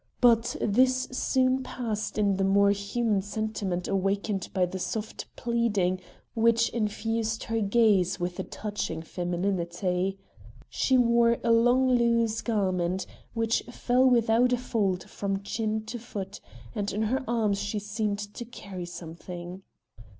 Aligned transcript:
But 0.19 0.55
this 0.59 1.07
soon 1.11 1.61
passed 1.61 2.17
in 2.17 2.37
the 2.37 2.43
more 2.43 2.71
human 2.71 3.21
sentiment 3.21 3.87
awakened 3.87 4.49
by 4.51 4.65
the 4.65 4.79
soft 4.79 5.27
pleading 5.35 6.01
which 6.33 6.69
infused 6.69 7.43
her 7.43 7.61
gaze 7.61 8.19
with 8.19 8.39
a 8.39 8.43
touching 8.43 9.03
femininity. 9.03 10.17
She 10.69 10.97
wore 10.97 11.37
a 11.43 11.51
long 11.51 11.87
loose 11.87 12.41
garment 12.41 13.05
which 13.35 13.61
fell 13.69 14.09
without 14.09 14.51
a 14.53 14.57
fold 14.57 15.07
from 15.07 15.43
chin 15.43 15.85
to 15.85 15.99
foot, 15.99 16.41
and 16.73 16.91
in 16.91 17.03
her 17.03 17.23
arms 17.27 17.59
she 17.59 17.77
seemed 17.77 18.17
to 18.33 18.43
carry 18.43 18.85
something. 18.87 19.61